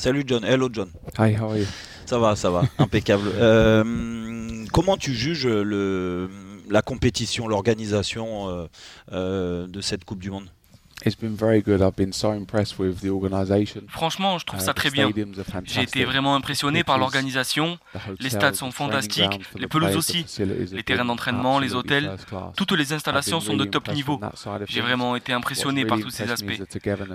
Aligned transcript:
Salut 0.00 0.24
John. 0.26 0.42
Hello 0.44 0.70
John. 0.72 0.88
Hi, 1.18 1.36
how 1.38 1.50
are 1.50 1.58
you? 1.58 1.66
Ça 2.06 2.18
va, 2.18 2.34
ça 2.34 2.48
va, 2.48 2.62
impeccable. 2.78 3.30
Euh, 3.36 4.64
comment 4.72 4.96
tu 4.96 5.12
juges 5.12 5.46
le, 5.46 6.30
la 6.70 6.80
compétition, 6.80 7.46
l'organisation 7.46 8.48
euh, 8.48 8.66
euh, 9.12 9.66
de 9.66 9.80
cette 9.82 10.06
Coupe 10.06 10.20
du 10.20 10.30
Monde? 10.30 10.48
It's 11.04 11.16
been 11.16 11.34
very 11.34 11.62
good. 11.62 11.80
I've 11.80 11.96
been 11.96 12.12
so 12.12 12.32
impressed 12.32 12.78
with 12.78 13.00
the 13.00 13.08
organisation. 13.08 13.82
Franchement, 13.88 14.38
je 14.38 14.44
trouve 14.44 14.60
Uh, 14.60 14.64
ça 14.64 14.72
the 14.72 14.76
très 14.76 14.90
bien. 14.90 15.10
J'ai 15.64 15.82
été 15.82 16.04
vraiment 16.04 16.34
impressionné 16.34 16.84
par 16.84 16.98
l'organisation. 16.98 17.78
Les 18.18 18.30
stades 18.30 18.54
sont 18.54 18.70
fantastiques, 18.70 19.40
les 19.56 19.66
pelouses 19.66 19.96
aussi, 19.96 20.26
les 20.72 20.82
terrains 20.82 21.04
d'entraînement, 21.04 21.58
les 21.58 21.74
hôtels. 21.74 22.16
Toutes 22.56 22.72
les 22.72 22.92
installations 22.92 23.40
sont 23.40 23.56
de 23.56 23.64
top 23.64 23.92
niveau. 23.92 24.20
J'ai 24.68 24.80
vraiment 24.80 25.16
été 25.16 25.32
impressionné 25.32 25.84
par 25.84 25.98
tous 25.98 26.10
ces 26.10 26.30
aspects. 26.30 26.60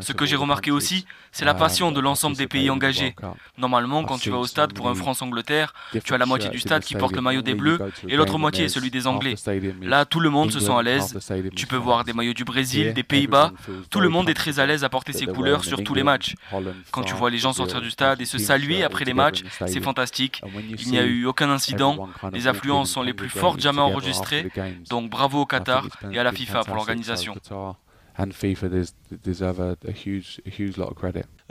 Ce 0.02 0.14
que 0.14 0.26
j'ai 0.26 0.36
remarqué 0.36 0.72
aussi, 0.72 1.06
c'est 1.32 1.46
la 1.46 1.54
uh, 1.54 1.58
passion 1.58 1.92
de 1.92 2.00
l'ensemble 2.00 2.36
des 2.38 2.48
pays 2.48 2.70
engagés. 2.70 3.16
Normalement, 3.58 4.04
quand 4.04 4.18
tu 4.18 4.30
vas 4.30 4.38
au 4.38 4.48
stade 4.48 4.74
pour 4.74 4.90
un 4.90 4.96
France-Angleterre, 4.96 5.74
tu 6.04 6.14
as 6.14 6.18
la 6.18 6.26
moitié 6.26 6.50
du 6.50 6.60
stade 6.60 6.84
qui 6.84 6.96
porte 6.96 7.16
le 7.16 7.22
maillot 7.22 7.42
des 7.42 7.56
Bleus 7.56 7.80
et 8.08 8.16
l'autre 8.16 8.38
moitié 8.38 8.66
est 8.66 8.70
celui 8.70 8.92
des 8.92 9.08
Anglais. 9.08 9.36
Là, 9.82 10.06
tout 10.06 10.20
le 10.20 10.30
monde 10.30 10.52
se 10.52 10.60
sent 10.60 10.74
à 10.74 10.82
l'aise. 10.82 11.18
Tu 11.56 11.68
peux 11.68 11.76
voir 11.78 12.04
des 12.04 12.14
maillots 12.14 12.34
du 12.34 12.44
Brésil, 12.44 12.94
des 12.94 13.04
Pays-Bas. 13.04 13.54
Tout 13.90 14.00
le 14.00 14.10
monde 14.10 14.30
est 14.30 14.34
très 14.34 14.60
à 14.60 14.66
l'aise 14.66 14.84
à 14.84 14.90
porter 14.90 15.14
ses 15.14 15.26
couleurs 15.26 15.64
sur 15.64 15.84
tous 15.84 15.94
les 15.94 16.04
matchs. 16.04 16.36
Quand 16.92 17.04
tu 17.04 17.14
vois 17.14 17.30
les 17.30 17.38
gens 17.38 17.54
sortir 17.54 17.82
du 17.82 17.92
stade 17.92 18.22
et 18.22 18.26
se 18.26 18.38
saluer 18.38 18.84
après 18.84 19.06
les 19.06 19.14
matchs, 19.14 19.44
c'est 19.68 19.82
fantastique. 19.82 20.42
Il 20.80 20.90
n'y 20.90 21.00
a 21.00 21.04
eu 21.04 21.26
aucun 21.26 21.50
incident. 21.50 22.10
Les 22.34 22.48
affluences 22.48 22.90
sont 22.90 23.04
les 23.04 23.14
plus 23.14 23.30
fortes 23.30 23.60
jamais 23.60 23.82
enregistrées. 23.82 24.52
Donc 24.90 25.10
bravo 25.10 25.42
au 25.42 25.46
Qatar 25.46 25.88
et 26.12 26.20
à 26.20 26.24
la 26.24 26.32
FIFA 26.32 26.64
pour 26.64 26.76
l'organisation. 26.76 27.36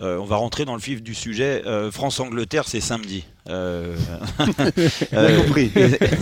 Euh, 0.01 0.19
on 0.19 0.25
va 0.25 0.37
rentrer 0.37 0.65
dans 0.65 0.75
le 0.75 0.81
vif 0.81 1.03
du 1.03 1.15
sujet. 1.15 1.63
Euh, 1.67 1.91
France-Angleterre, 1.91 2.67
c'est 2.67 2.81
samedi. 2.81 3.27
Euh, 3.49 3.97
euh, 5.13 5.43
compris. 5.43 5.71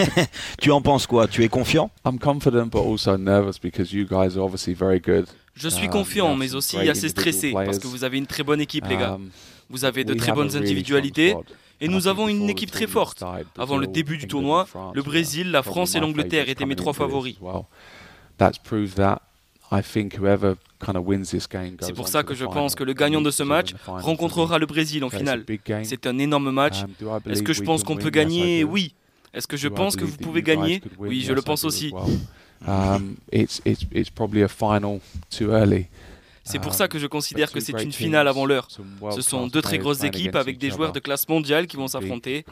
tu 0.61 0.71
en 0.73 0.83
penses 0.83 1.07
quoi? 1.07 1.29
Tu 1.29 1.45
es 1.45 1.49
confiant? 1.49 1.91
I'm 2.05 2.19
confident 2.19 2.67
but 2.67 2.81
also 2.81 3.17
nervous 3.17 3.59
because 3.63 3.93
you 3.93 4.05
guys 4.05 4.37
are 4.37 4.43
obviously 4.45 4.75
very 4.75 5.01
good. 5.01 5.27
Je 5.55 5.69
suis 5.69 5.87
Um, 5.87 5.91
confiant, 5.93 6.35
mais 6.37 6.55
aussi 6.55 6.77
assez 6.89 7.09
stressé 7.09 7.53
parce 7.53 7.79
que 7.79 7.87
vous 7.87 8.05
avez 8.05 8.19
une 8.19 8.27
très 8.27 8.43
bonne 8.43 8.61
équipe, 8.61 8.87
les 8.89 8.97
gars. 8.97 9.15
Um, 9.15 9.31
Vous 9.71 9.85
avez 9.85 10.05
de 10.05 10.15
très 10.15 10.33
bonnes 10.33 10.55
individualités. 10.57 11.35
Et 11.81 11.89
nous 11.89 12.07
avons 12.07 12.29
une 12.29 12.49
équipe 12.49 12.71
très 12.71 12.87
forte. 12.87 13.23
Avant 13.59 13.77
le 13.77 13.87
début 13.87 14.17
du 14.17 14.27
tournoi, 14.29 14.67
le 14.95 15.03
Brésil, 15.03 15.51
la 15.51 15.63
France 15.63 15.95
et 15.95 16.01
l'Angleterre 16.01 16.49
étaient 16.49 16.67
mes 16.67 16.77
trois 16.77 16.93
favoris. 16.93 17.37
as 17.37 17.43
well. 17.45 17.63
That's 18.39 18.59
proved 18.59 18.95
that. 18.97 19.21
I 19.75 19.81
think 19.83 20.19
whoever 20.19 20.57
kind 20.85 20.97
of 20.97 21.07
wins 21.07 21.31
this 21.31 21.49
game 21.49 21.77
goes 21.77 21.87
C'est 21.87 21.95
pour 21.95 22.09
ça 22.09 22.23
que 22.23 22.35
je 22.35 22.45
pense 22.45 22.75
que 22.75 22.85
le 22.85 22.93
gagnant 22.93 23.23
de 23.23 23.31
ce 23.31 23.43
match 23.43 23.71
rencontrera 23.87 24.59
le 24.59 24.67
Brésil 24.67 25.03
en 25.03 25.09
finale. 25.11 25.45
C'est 25.85 26.07
un 26.07 26.19
énorme 26.19 26.51
match. 26.51 26.83
Um, 26.83 27.21
Est-ce 27.31 27.43
que 27.43 27.53
je 27.55 27.63
pense 27.63 27.83
qu'on 27.83 27.97
peut 27.97 28.11
gagner? 28.11 28.65
Oui. 28.65 28.95
Est-ce 29.35 29.47
que 29.47 29.57
je 29.57 29.69
pense 29.69 29.97
que 29.97 30.05
vous 30.05 30.17
pouvez 30.19 30.43
gagner? 30.43 30.83
Oui, 30.99 31.23
je 31.23 31.33
le 31.33 31.41
pense 31.43 31.65
aussi. 31.65 31.93
Um, 32.67 33.17
it's, 33.33 33.61
it's, 33.65 33.85
it's 33.93 34.11
probably 34.11 34.43
a 34.43 34.49
final 34.49 35.01
too 35.31 35.53
early. 35.53 35.89
C'est 36.45 36.59
pour 36.59 36.75
ça 36.75 36.89
que 36.89 36.99
je 36.99 37.07
considère 37.07 37.53
que 37.53 37.61
c'est 37.61 37.81
une 37.83 37.93
finale 37.93 38.27
avant 38.27 38.47
l'heure. 38.47 38.69
Ce 39.11 39.23
sont 39.23 39.47
deux 39.47 39.63
très 39.63 39.79
grosses 39.79 40.03
équipes 40.05 40.37
avec 40.37 40.59
des 40.59 40.71
joueurs 40.71 40.93
de 40.93 40.99
classe 40.99 41.29
mondiale 41.29 41.67
qui 41.67 41.77
vont 41.77 41.89
s'affronter. 41.89 42.45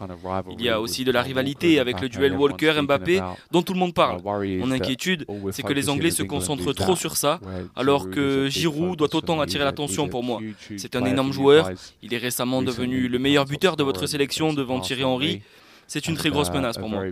Il 0.59 0.63
y 0.65 0.69
a 0.69 0.81
aussi 0.81 1.05
de 1.05 1.13
la 1.13 1.23
rivalité 1.23 1.79
avec 1.81 2.01
le 2.01 2.09
duel 2.09 2.35
Walker-Mbappé 2.35 3.21
dont 3.51 3.63
tout 3.63 3.73
le 3.73 3.79
monde 3.79 3.95
parle. 3.95 4.23
Mon 4.23 4.71
inquiétude, 4.71 5.27
c'est 5.51 5.63
que 5.63 5.73
les 5.73 5.89
Anglais 5.89 6.11
se 6.11 6.23
concentrent 6.23 6.73
trop 6.73 6.97
sur 6.97 7.17
ça, 7.17 7.41
alors 7.77 8.11
que 8.11 8.49
Giroud 8.49 8.97
doit 8.97 9.15
autant 9.15 9.41
attirer 9.41 9.65
l'attention 9.65 10.09
pour 10.09 10.23
moi. 10.23 10.41
C'est 10.77 10.97
un 10.97 11.05
énorme 11.05 11.33
joueur. 11.33 11.71
Il 12.03 12.15
est 12.15 12.19
récemment 12.19 12.63
devenu 12.63 13.09
le 13.09 13.19
meilleur 13.19 13.45
buteur 13.45 13.77
de 13.77 13.83
votre 13.83 14.07
sélection 14.07 14.53
devant 14.53 14.81
Thierry 14.81 15.05
Henry. 15.05 15.43
C'est 15.87 16.07
une 16.07 16.17
très 16.17 16.31
grosse 16.31 16.51
uh, 16.51 16.53
menace 16.53 16.79
pour 16.79 16.89
moi. 16.89 17.03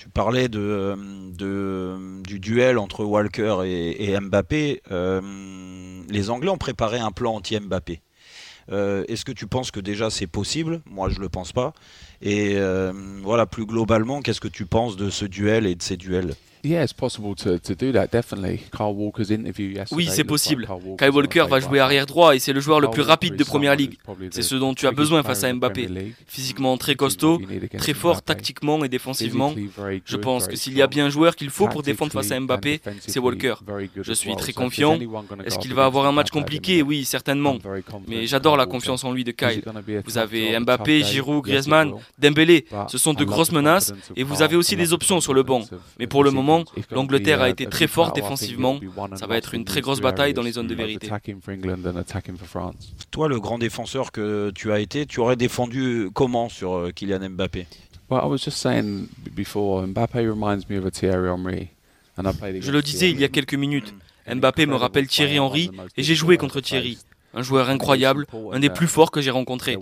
Tu 0.00 0.08
parlais 0.08 0.48
euh, 0.54 0.96
de- 0.96 2.22
du 2.22 2.38
duel 2.40 2.78
entre 2.78 3.04
Walker 3.04 3.58
et, 3.66 4.18
Mbappé. 4.18 4.80
Euh, 4.90 5.20
les 6.08 6.30
Anglais 6.30 6.48
ont 6.48 6.56
préparé 6.56 6.98
un 6.98 7.10
plan 7.10 7.34
anti-Mbappé. 7.34 8.00
Euh, 8.72 9.04
Est-ce 9.08 9.26
que 9.26 9.32
tu 9.32 9.46
penses 9.46 9.70
que 9.70 9.78
déjà 9.78 10.08
c'est 10.08 10.26
possible? 10.26 10.80
Moi, 10.86 11.10
je 11.10 11.20
le 11.20 11.28
pense 11.28 11.52
pas. 11.52 11.74
Et 12.22 12.54
euh, 12.56 12.94
voilà, 13.22 13.44
plus 13.44 13.66
globalement, 13.66 14.22
qu'est-ce 14.22 14.40
que 14.40 14.48
tu 14.48 14.64
penses 14.64 14.96
de 14.96 15.10
ce 15.10 15.26
duel 15.26 15.66
et 15.66 15.74
de 15.74 15.82
ces 15.82 15.98
duels? 15.98 16.34
Yeah, 16.62 16.82
it's 16.82 16.92
possible 16.92 17.34
to, 17.36 17.58
to 17.58 17.74
do 17.74 17.92
that, 17.92 18.08
definitely. 18.12 18.58
Kyle 18.76 18.94
Walker's 18.94 19.30
interview 19.30 19.68
yesterday 19.68 19.96
Oui, 19.96 20.08
c'est 20.10 20.24
possible. 20.24 20.68
Kyle 20.98 21.10
Walker 21.10 21.46
va 21.48 21.60
jouer 21.60 21.80
arrière 21.80 22.06
droit 22.06 22.34
et 22.34 22.38
c'est 22.38 22.52
le 22.52 22.60
joueur 22.60 22.80
le 22.80 22.88
plus 22.90 23.02
rapide 23.02 23.36
de 23.36 23.44
Première 23.44 23.76
Ligue. 23.76 23.98
C'est 24.30 24.42
ce 24.42 24.54
dont 24.54 24.74
tu 24.74 24.86
as 24.86 24.92
besoin 24.92 25.22
face 25.22 25.44
à 25.44 25.52
Mbappé. 25.52 26.14
Physiquement 26.26 26.76
très 26.76 26.94
costaud, 26.94 27.40
très 27.78 27.94
fort 27.94 28.22
tactiquement 28.22 28.84
et 28.84 28.88
défensivement. 28.88 29.54
Je 30.04 30.16
pense 30.16 30.48
que 30.48 30.56
s'il 30.56 30.74
y 30.74 30.82
a 30.82 30.86
bien 30.86 31.06
un 31.06 31.10
joueur 31.10 31.36
qu'il 31.36 31.50
faut 31.50 31.68
pour 31.68 31.82
défendre 31.82 32.12
face 32.12 32.30
à 32.30 32.40
Mbappé, 32.40 32.80
c'est 33.06 33.20
Walker. 33.20 33.54
Je 33.96 34.12
suis 34.12 34.34
très 34.36 34.52
confiant. 34.52 34.98
Est-ce 35.44 35.58
qu'il 35.58 35.74
va 35.74 35.84
avoir 35.86 36.06
un 36.06 36.12
match 36.12 36.30
compliqué? 36.30 36.82
Oui, 36.82 37.04
certainement. 37.04 37.58
Mais 38.08 38.26
j'adore 38.26 38.56
la 38.56 38.66
confiance 38.66 39.04
en 39.04 39.12
lui 39.12 39.24
de 39.24 39.32
Kyle. 39.32 39.62
Vous 40.04 40.18
avez 40.18 40.58
Mbappé? 40.58 41.04
Giroud, 41.04 41.44
Griezmann. 41.44 41.92
Dembélé. 42.18 42.66
Ce 42.88 42.98
sont 42.98 43.14
de 43.14 43.24
grosses 43.24 43.52
menaces 43.52 43.92
et 44.16 44.24
vous 44.24 44.42
avez 44.42 44.56
aussi 44.56 44.76
des 44.76 44.92
options 44.92 45.20
sur 45.20 45.34
le 45.34 45.42
banc. 45.42 45.62
Mais 45.98 46.06
pour 46.06 46.24
le 46.24 46.30
the 46.30 46.34
moment, 46.50 46.64
l'Angleterre 46.90 47.40
a 47.40 47.44
a- 47.44 47.48
été 47.48 47.66
très 47.66 47.86
forte 47.86 48.14
défensivement. 48.14 48.80
Ça 49.16 49.26
va 49.26 49.36
être 49.36 49.54
une 49.54 49.64
très 49.64 49.80
grosse 49.80 50.00
bataille 50.00 50.34
dans 50.34 50.42
les 50.42 50.52
zones 50.52 50.66
de 50.66 50.74
vérité. 50.74 51.08
Toi, 53.10 53.28
le 53.28 53.40
grand 53.40 53.58
défenseur 53.58 54.12
que 54.12 54.50
tu 54.54 54.72
as 54.72 54.80
été, 54.80 55.06
tu 55.06 55.20
aurais 55.20 55.36
défendu 55.36 56.08
comment 56.12 56.48
sur 56.48 56.74
euh, 56.74 56.90
Kylian 56.90 57.30
Mbappé? 57.30 57.66
Je 62.60 62.72
le 62.72 62.82
disais 62.82 63.10
il 63.10 63.20
y 63.20 63.24
a 63.24 63.28
quelques 63.28 63.54
minutes. 63.54 63.94
An 64.28 64.36
Mbappé 64.36 64.66
me 64.66 64.74
rappelle 64.76 65.06
Thierry 65.06 65.38
Henry 65.38 65.70
et 65.96 66.02
j'ai 66.02 66.14
joué 66.14 66.36
contre 66.36 66.60
Thierry. 66.60 66.98
Un 67.32 67.42
joueur 67.42 67.70
incroyable, 67.70 68.26
un 68.52 68.58
des 68.58 68.70
plus 68.70 68.88
forts 68.88 69.10
que 69.10 69.20
j'ai 69.20 69.30
rencontré. 69.30 69.76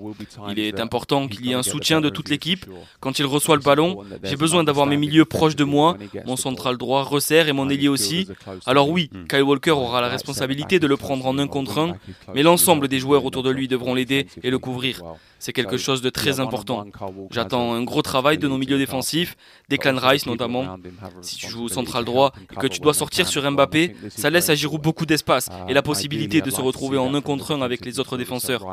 Il 0.50 0.58
est 0.58 0.80
important 0.80 1.28
qu'il 1.28 1.46
y 1.46 1.52
ait 1.52 1.54
un 1.54 1.62
soutien 1.62 2.00
de 2.00 2.10
toute 2.10 2.28
l'équipe. 2.28 2.66
Quand 3.00 3.18
il 3.18 3.24
reçoit 3.24 3.56
le 3.56 3.62
ballon, 3.62 4.04
j'ai 4.22 4.36
besoin 4.36 4.64
d'avoir 4.64 4.86
mes 4.86 4.98
milieux 4.98 5.24
proches 5.24 5.56
de 5.56 5.64
moi, 5.64 5.96
mon 6.26 6.36
central 6.36 6.76
droit 6.76 7.02
resserre 7.02 7.48
et 7.48 7.52
mon 7.52 7.70
ailier 7.70 7.88
aussi. 7.88 8.28
Alors 8.66 8.90
oui, 8.90 9.10
Kyle 9.30 9.42
Walker 9.42 9.70
aura 9.70 10.00
la 10.02 10.08
responsabilité 10.08 10.78
de 10.78 10.86
le 10.86 10.96
prendre 10.96 11.26
en 11.26 11.38
un 11.38 11.46
contre 11.46 11.78
un, 11.78 11.96
mais 12.34 12.42
l'ensemble 12.42 12.88
des 12.88 12.98
joueurs 12.98 13.24
autour 13.24 13.42
de 13.42 13.50
lui 13.50 13.66
devront 13.66 13.94
l'aider 13.94 14.26
et 14.42 14.50
le 14.50 14.58
couvrir. 14.58 15.02
C'est 15.38 15.52
quelque 15.52 15.76
chose 15.76 16.02
de 16.02 16.10
très 16.10 16.40
important. 16.40 16.84
J'attends 17.30 17.72
un 17.72 17.82
gros 17.82 18.02
travail 18.02 18.38
de 18.38 18.48
nos 18.48 18.58
milieux 18.58 18.78
défensifs, 18.78 19.36
Declan 19.68 19.96
Rice 19.96 20.26
notamment. 20.26 20.76
Si 21.22 21.36
tu 21.36 21.48
joues 21.48 21.64
au 21.64 21.68
central 21.68 22.04
droit 22.04 22.32
et 22.52 22.56
que 22.56 22.66
tu 22.66 22.80
dois 22.80 22.92
sortir 22.94 23.26
sur 23.26 23.48
Mbappé, 23.50 23.94
ça 24.10 24.30
laisse 24.30 24.50
à 24.50 24.54
Giroud 24.54 24.82
beaucoup 24.82 25.06
d'espace 25.06 25.48
et 25.68 25.72
la 25.72 25.82
possibilité 25.82 26.40
de 26.42 26.50
se 26.50 26.60
retrouver 26.60 26.98
en 26.98 27.14
un 27.14 27.20
contre 27.20 27.37
un 27.50 27.62
avec 27.62 27.84
les 27.84 27.98
autres 28.00 28.16
défenseurs. 28.16 28.64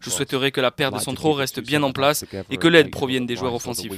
Je 0.00 0.10
souhaiterais 0.10 0.50
que 0.50 0.60
la 0.60 0.70
paire 0.70 0.92
de 0.92 0.98
centraux 0.98 1.32
reste 1.32 1.60
bien 1.60 1.82
en 1.82 1.92
place 1.92 2.24
et 2.50 2.56
que 2.56 2.68
l'aide 2.68 2.90
provienne 2.90 3.26
des 3.26 3.36
joueurs 3.36 3.54
offensifs. 3.54 3.92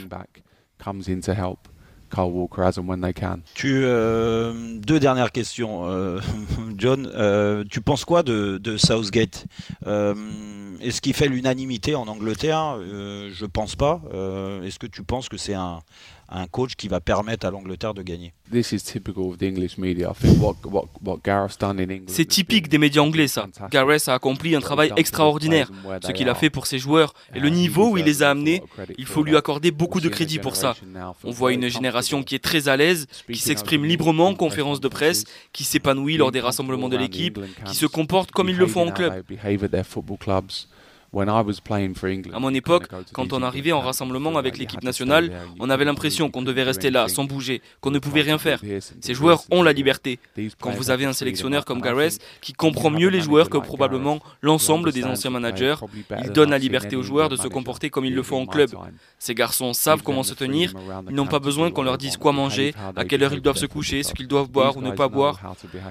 Kyle 2.11 2.31
Walker 2.33 2.63
as 2.63 2.79
and 2.79 2.87
when 2.89 3.01
they 3.01 3.13
can. 3.13 3.41
Tu, 3.55 3.83
euh, 3.85 4.79
deux 4.79 4.99
dernières 4.99 5.31
questions, 5.33 5.87
euh, 5.87 6.21
John. 6.79 7.11
Euh, 7.15 7.65
tu 7.71 7.81
penses 7.81 8.05
quoi 8.05 8.23
de, 8.23 8.59
de 8.59 8.77
Southgate? 8.77 9.47
Euh, 9.87 10.15
Est-ce 10.81 11.01
qu'il 11.01 11.15
fait 11.15 11.29
l'unanimité 11.29 11.95
en 11.95 12.09
Angleterre? 12.09 12.77
Euh, 12.79 13.31
Je 13.33 13.47
pense 13.47 13.77
pas. 13.77 14.01
Euh, 14.15 14.63
Est-ce 14.63 14.79
que 14.79 14.87
tu 14.87 15.03
penses 15.03 15.29
que 15.29 15.37
c'est 15.37 15.55
un, 15.55 15.81
un 16.29 16.47
coach 16.47 16.75
qui 16.77 16.89
va 16.89 17.01
permettre 17.01 17.47
à 17.47 17.51
l'Angleterre 17.51 17.95
de 17.95 18.03
gagner 18.03 18.33
This 18.51 18.73
is 18.73 18.81
typical 18.81 19.25
of 19.25 19.39
the 19.39 19.43
English 19.43 19.77
media. 19.79 20.11
I 20.11 20.15
think 20.15 20.43
what 20.43 20.57
what 20.65 20.89
what 21.03 21.19
Gareth's 21.25 21.59
done 21.59 21.79
in 21.79 21.91
England. 21.91 22.07
C'est 22.09 22.25
typique 22.25 22.69
des 22.69 22.79
médias 22.79 23.03
anglais 23.03 23.29
ça. 23.29 23.47
Gareth 23.71 24.09
a 24.09 24.15
accompli 24.15 24.55
un 24.55 24.61
travail 24.61 24.93
extraordinaire. 24.97 25.71
Ce 26.03 26.13
qu'il 26.13 26.29
a 26.29 26.35
fait 26.35 26.51
pour 26.51 26.67
ses 26.67 26.79
joueurs 26.79 27.15
et 27.35 27.41
le 27.41 27.51
niveau 27.51 27.91
où 27.91 27.99
il 27.99 28.05
les 28.05 28.23
a 28.23 28.31
amenés, 28.31 28.63
il 28.97 29.07
faut 29.07 29.23
lui 29.23 29.37
accorder 29.37 29.71
beaucoup 29.71 30.01
de 30.01 30.09
crédit 30.09 30.39
pour 30.39 30.57
ça. 30.57 30.75
On 31.25 31.31
voit 31.31 31.53
une 31.53 31.69
génération 31.69 32.23
qui 32.23 32.35
est 32.35 32.43
très 32.43 32.69
à 32.69 32.77
l'aise, 32.77 33.07
qui 33.31 33.39
s'exprime 33.39 33.85
librement 33.85 34.29
en 34.29 34.35
conférence 34.35 34.81
de 34.81 34.89
presse, 34.89 35.25
qui 35.53 35.65
s'épanouit 35.65 36.17
lors 36.17 36.33
des 36.33 36.41
rassemblements 36.41 36.89
de 36.89 36.97
l'équipe, 36.97 37.39
qui 37.67 37.75
se 37.75 37.87
comporte 37.87 38.31
comme 38.31 38.49
il 38.49 38.57
le 38.57 38.67
faut 38.67 38.81
en 38.81 38.91
club. 38.93 39.23
À 42.35 42.39
mon 42.39 42.53
époque, 42.53 42.89
quand 43.13 43.33
on 43.33 43.43
arrivait 43.43 43.73
en 43.73 43.81
rassemblement 43.81 44.37
avec 44.37 44.59
l'équipe 44.59 44.83
nationale, 44.83 45.31
on 45.59 45.71
avait 45.71 45.85
l'impression 45.85 46.31
qu'on 46.31 46.43
devait 46.43 46.63
rester 46.63 46.91
là, 46.91 47.09
sans 47.09 47.25
bouger, 47.25 47.63
qu'on 47.81 47.91
ne 47.91 47.99
pouvait 47.99 48.23
rien 48.23 48.39
faire. 48.39 48.61
Ces 49.01 49.15
joueurs 49.15 49.43
ont 49.51 49.63
la 49.63 49.73
liberté. 49.73 50.19
Quand 50.61 50.71
vous 50.71 50.91
avez 50.91 51.05
un 51.07 51.13
sélectionneur 51.13 51.65
comme 51.65 51.81
Gareth, 51.81 52.19
qui 52.41 52.53
comprend 52.53 52.91
mieux 52.91 53.09
les 53.09 53.21
joueurs 53.21 53.49
que 53.49 53.59
probablement 53.59 54.21
l'ensemble 54.43 54.93
des 54.93 55.05
anciens 55.05 55.31
managers, 55.31 55.77
il 56.23 56.31
donne 56.31 56.51
la 56.51 56.59
liberté 56.59 56.97
aux 56.97 57.03
joueurs 57.03 57.29
de 57.29 57.37
se 57.37 57.49
comporter 57.49 57.91
comme 57.91 58.05
ils 58.05 58.15
le 58.15 58.23
font 58.23 58.43
en 58.43 58.47
club. 58.47 58.71
Ces 59.19 59.35
garçons 59.35 59.73
savent 59.73 60.03
comment 60.03 60.23
se 60.23 60.35
tenir, 60.35 60.75
ils 61.09 61.15
n'ont 61.15 61.27
pas 61.27 61.39
besoin 61.41 61.71
qu'on 61.71 61.83
leur 61.83 61.99
dise 61.99 62.17
quoi 62.17 62.33
manger, 62.33 62.75
à 62.97 63.05
quelle 63.05 63.23
heure 63.23 63.33
ils 63.33 63.41
doivent 63.41 63.57
se 63.57 63.67
coucher, 63.67 64.03
ce 64.03 64.13
qu'ils 64.13 64.29
doivent 64.29 64.51
boire 64.51 64.77
ou 64.77 64.83
ne 64.83 64.91
pas 64.91 65.09
boire. 65.09 65.41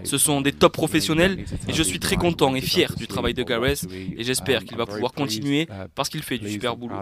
Ce 0.04 0.18
sont 0.18 0.42
des 0.42 0.52
top 0.54 0.74
professionnels 0.74 1.44
et 1.68 1.74
je 1.74 1.84
suis 1.84 2.00
très 2.00 2.16
content 2.18 2.56
et 2.56 2.62
fier 2.62 2.94
du 2.96 3.08
travail 3.08 3.34
de 3.34 3.44
Gareth 3.44 3.88
et 3.92 4.24
j'espère 4.24 4.64
qu'il 4.64 4.78
va 4.78 4.86
pouvoir 4.86 5.07
continuer 5.14 5.68
parce 5.96 6.10
qu'il 6.10 6.24
fait 6.24 6.38
du 6.38 6.46
super 6.54 6.76
boulot. 6.78 6.96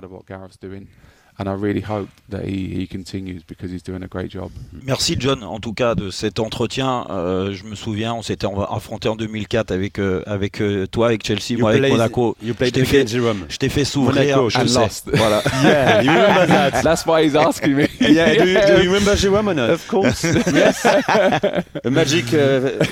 And 1.37 1.47
I 1.49 1.53
really 1.53 1.81
hope 1.81 2.07
that 2.29 2.45
he, 2.45 2.67
he 2.75 2.87
continues 2.87 3.43
because 3.43 3.69
he's 3.69 3.83
doing 3.83 4.03
a 4.03 4.07
great 4.07 4.31
job. 4.31 4.51
Merci 4.83 5.15
John, 5.19 5.43
en 5.43 5.59
tout 5.59 5.73
cas 5.73 5.95
de 5.95 6.09
cet 6.09 6.39
entretien. 6.39 7.05
Euh, 7.09 7.53
je 7.53 7.65
me 7.65 7.75
souviens, 7.75 8.13
on 8.13 8.21
s'était 8.21 8.47
affronté 8.69 9.09
en 9.09 9.15
2004 9.15 9.71
avec 9.71 9.99
euh, 9.99 10.23
avec 10.25 10.61
euh, 10.61 10.87
toi, 10.87 11.07
avec 11.07 11.25
Chelsea, 11.25 11.51
you 11.51 11.59
moi 11.59 11.71
avec 11.71 11.91
Monaco. 11.91 12.37
You 12.41 12.53
played 12.53 12.75
je 12.75 12.81
t'ai 12.81 12.85
fait, 12.85 13.07
je 13.07 13.57
t'ai 13.57 13.69
fait 13.69 13.85
s'ouvrir. 13.85 14.37
Monaco, 14.37 14.49
je 14.49 14.79
lost. 14.79 15.09
Voilà. 15.13 15.43
yeah, 15.63 16.01
you 16.01 16.11
remember 16.11 16.47
that. 16.47 16.81
That's 16.81 17.05
why 17.05 17.23
he's 17.25 17.35
asking 17.35 17.75
me. 17.75 17.87
yeah, 17.99 18.33
do 18.35 18.45
you, 18.45 18.59
do 18.65 18.83
you 18.83 18.91
remember 18.91 19.15
Jérôme 19.15 19.47
or 19.47 19.55
not? 19.55 19.69
Of 19.69 19.87
course. 19.87 20.23
yes. 20.53 20.85
a 20.85 21.89
magic 21.89 22.33
uh, 22.33 22.83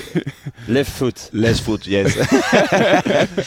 left 0.68 0.90
foot. 0.90 1.30
Left 1.32 1.62
foot, 1.62 1.86
yes. 1.86 2.14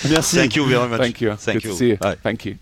Merci. 0.09 0.37
Thank 0.37 0.55
you 0.55 0.65
very 0.65 0.87
much. 0.89 0.99
Thank 0.99 1.21
you. 1.21 1.35
Thank 1.35 1.61
Good 1.61 1.63
you. 1.65 1.71
to 1.71 1.77
see 1.77 1.89
you. 1.89 1.97
Bye. 1.97 2.15
Thank 2.15 2.45
you. 2.45 2.55